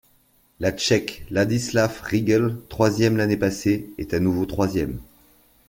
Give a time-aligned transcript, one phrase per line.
[0.59, 4.97] Le Tchèque Ladislav Rygl, troisième l'année passée, est à nouveau troisième.